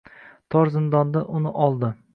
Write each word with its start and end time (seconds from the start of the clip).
Tor 0.55 0.71
zindondan 0.77 1.31
uni 1.41 1.55
oldi 1.69 1.97